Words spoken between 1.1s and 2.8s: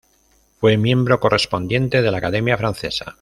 correspondiente de la Academia